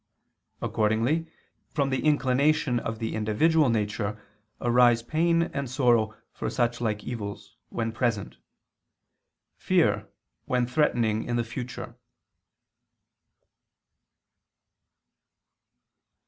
Accordingly, 0.63 1.27
from 1.69 1.91
the 1.91 2.03
inclination 2.03 2.79
of 2.79 2.97
the 2.97 3.13
individual 3.13 3.69
nature 3.69 4.19
arise 4.59 5.03
pain 5.03 5.43
and 5.53 5.69
sorrow 5.69 6.17
for 6.33 6.49
such 6.49 6.81
like 6.81 7.03
evils, 7.03 7.55
when 7.69 7.91
present; 7.91 8.37
fear 9.57 10.09
when 10.45 10.65
threatening 10.65 11.21
in 11.25 11.35
the 11.35 11.43
future. 11.43 11.95